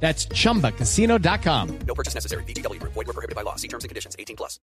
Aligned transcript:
That's 0.00 0.28
chumbacasino.com. 0.28 1.68
No 1.86 1.94
purchase 1.94 2.14
necessary. 2.14 2.44
BGW. 2.44 2.80
Void 2.82 2.94
were 2.94 3.12
prohibited 3.12 3.34
by 3.34 3.42
law. 3.42 3.56
See 3.56 3.68
terms 3.68 3.84
and 3.84 3.88
conditions. 3.88 4.14
18 4.18 4.36
plus. 4.36 4.60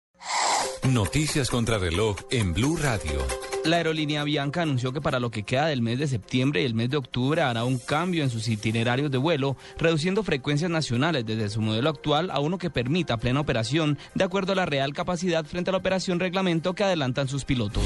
Noticias 0.84 1.50
contra 1.50 1.78
reloj 1.78 2.16
en 2.30 2.52
Blue 2.52 2.76
Radio. 2.76 3.24
La 3.64 3.76
aerolínea 3.76 4.24
Bianca 4.24 4.62
anunció 4.62 4.92
que 4.92 5.00
para 5.00 5.20
lo 5.20 5.30
que 5.30 5.42
queda 5.42 5.66
del 5.66 5.82
mes 5.82 5.98
de 5.98 6.08
septiembre 6.08 6.62
y 6.62 6.64
el 6.64 6.74
mes 6.74 6.88
de 6.90 6.96
octubre 6.96 7.42
hará 7.42 7.64
un 7.64 7.78
cambio 7.78 8.22
en 8.24 8.30
sus 8.30 8.48
itinerarios 8.48 9.10
de 9.10 9.18
vuelo, 9.18 9.56
reduciendo 9.78 10.22
frecuencias 10.22 10.70
nacionales 10.70 11.26
desde 11.26 11.50
su 11.50 11.60
modelo 11.60 11.90
actual 11.90 12.30
a 12.30 12.40
uno 12.40 12.58
que 12.58 12.70
permita 12.70 13.18
plena 13.18 13.40
operación 13.40 13.98
de 14.14 14.24
acuerdo 14.24 14.52
a 14.52 14.56
la 14.56 14.66
real 14.66 14.94
capacidad 14.94 15.44
frente 15.44 15.70
a 15.70 15.72
la 15.72 15.78
operación 15.78 16.20
reglamento 16.20 16.74
que 16.74 16.84
adelantan 16.84 17.28
sus 17.28 17.44
pilotos. 17.44 17.84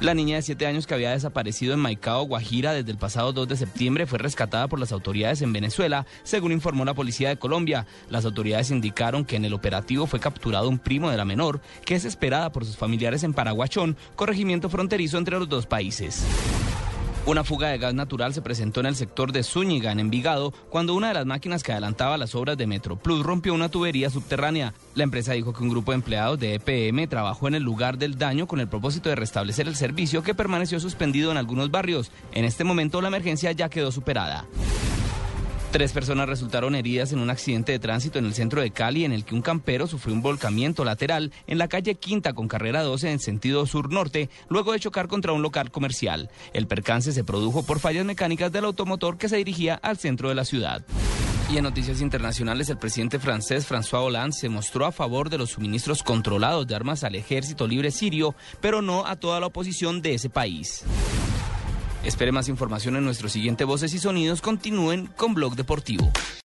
La 0.00 0.14
niña 0.14 0.36
de 0.36 0.42
7 0.42 0.64
años 0.64 0.86
que 0.86 0.94
había 0.94 1.10
desaparecido 1.10 1.74
en 1.74 1.80
Maicao, 1.80 2.22
Guajira, 2.22 2.72
desde 2.72 2.92
el 2.92 2.98
pasado 2.98 3.32
2 3.32 3.48
de 3.48 3.56
septiembre 3.56 4.06
fue 4.06 4.20
rescatada 4.20 4.68
por 4.68 4.78
las 4.78 4.92
autoridades 4.92 5.42
en 5.42 5.52
Venezuela, 5.52 6.06
según 6.22 6.52
informó 6.52 6.84
la 6.84 6.94
policía 6.94 7.30
de 7.30 7.36
Colombia. 7.36 7.84
Las 8.08 8.24
autoridades 8.24 8.70
indicaron 8.70 9.24
que 9.24 9.34
en 9.34 9.44
el 9.44 9.54
operativo 9.54 10.06
fue 10.06 10.20
capturado 10.20 10.68
un 10.68 10.78
primo 10.78 11.10
de 11.10 11.16
la 11.16 11.24
menor, 11.24 11.60
que 11.84 11.96
es 11.96 12.04
esperada 12.04 12.52
por 12.52 12.64
sus 12.64 12.76
familiares 12.76 13.24
en 13.24 13.34
Paraguachón, 13.34 13.96
corregimiento 14.14 14.68
fronterizo 14.68 15.18
entre 15.18 15.36
los 15.36 15.48
dos 15.48 15.66
países. 15.66 16.24
Una 17.26 17.44
fuga 17.44 17.68
de 17.68 17.78
gas 17.78 17.92
natural 17.92 18.32
se 18.32 18.40
presentó 18.40 18.80
en 18.80 18.86
el 18.86 18.96
sector 18.96 19.32
de 19.32 19.42
Zúñiga, 19.42 19.92
en 19.92 20.00
Envigado, 20.00 20.52
cuando 20.70 20.94
una 20.94 21.08
de 21.08 21.14
las 21.14 21.26
máquinas 21.26 21.62
que 21.62 21.72
adelantaba 21.72 22.16
las 22.16 22.34
obras 22.34 22.56
de 22.56 22.66
Metro 22.66 22.96
Plus 22.96 23.22
rompió 23.22 23.52
una 23.52 23.68
tubería 23.68 24.08
subterránea. 24.08 24.72
La 24.94 25.04
empresa 25.04 25.34
dijo 25.34 25.52
que 25.52 25.62
un 25.62 25.68
grupo 25.68 25.92
de 25.92 25.96
empleados 25.96 26.38
de 26.38 26.54
EPM 26.54 27.06
trabajó 27.06 27.48
en 27.48 27.54
el 27.54 27.62
lugar 27.62 27.98
del 27.98 28.16
daño 28.16 28.46
con 28.46 28.60
el 28.60 28.68
propósito 28.68 29.10
de 29.10 29.16
restablecer 29.16 29.68
el 29.68 29.76
servicio 29.76 30.22
que 30.22 30.34
permaneció 30.34 30.80
suspendido 30.80 31.30
en 31.30 31.36
algunos 31.36 31.70
barrios. 31.70 32.10
En 32.32 32.46
este 32.46 32.64
momento 32.64 33.02
la 33.02 33.08
emergencia 33.08 33.52
ya 33.52 33.68
quedó 33.68 33.92
superada. 33.92 34.46
Tres 35.70 35.92
personas 35.92 36.26
resultaron 36.26 36.74
heridas 36.74 37.12
en 37.12 37.18
un 37.18 37.28
accidente 37.28 37.72
de 37.72 37.78
tránsito 37.78 38.18
en 38.18 38.24
el 38.24 38.32
centro 38.32 38.62
de 38.62 38.70
Cali 38.70 39.04
en 39.04 39.12
el 39.12 39.26
que 39.26 39.34
un 39.34 39.42
campero 39.42 39.86
sufrió 39.86 40.14
un 40.14 40.22
volcamiento 40.22 40.82
lateral 40.82 41.30
en 41.46 41.58
la 41.58 41.68
calle 41.68 41.94
Quinta 41.94 42.32
con 42.32 42.48
carrera 42.48 42.82
12 42.82 43.10
en 43.10 43.18
sentido 43.18 43.66
sur-norte 43.66 44.30
luego 44.48 44.72
de 44.72 44.80
chocar 44.80 45.08
contra 45.08 45.32
un 45.32 45.42
local 45.42 45.70
comercial. 45.70 46.30
El 46.54 46.66
percance 46.66 47.12
se 47.12 47.22
produjo 47.22 47.64
por 47.64 47.80
fallas 47.80 48.06
mecánicas 48.06 48.50
del 48.50 48.64
automotor 48.64 49.18
que 49.18 49.28
se 49.28 49.36
dirigía 49.36 49.74
al 49.74 49.98
centro 49.98 50.30
de 50.30 50.36
la 50.36 50.46
ciudad. 50.46 50.86
Y 51.50 51.58
en 51.58 51.64
noticias 51.64 52.00
internacionales, 52.00 52.70
el 52.70 52.78
presidente 52.78 53.18
francés 53.18 53.68
François 53.68 54.04
Hollande 54.04 54.36
se 54.36 54.48
mostró 54.48 54.86
a 54.86 54.92
favor 54.92 55.28
de 55.28 55.38
los 55.38 55.50
suministros 55.50 56.02
controlados 56.02 56.66
de 56.66 56.74
armas 56.74 57.04
al 57.04 57.14
ejército 57.14 57.66
libre 57.66 57.90
sirio, 57.90 58.34
pero 58.60 58.80
no 58.80 59.06
a 59.06 59.16
toda 59.16 59.38
la 59.40 59.46
oposición 59.46 60.00
de 60.00 60.14
ese 60.14 60.30
país. 60.30 60.84
Espere 62.08 62.32
más 62.32 62.48
información 62.48 62.96
en 62.96 63.04
nuestro 63.04 63.28
siguiente 63.28 63.64
Voces 63.64 63.92
y 63.92 63.98
Sonidos. 63.98 64.40
Continúen 64.40 65.08
con 65.14 65.34
Blog 65.34 65.56
Deportivo. 65.56 66.10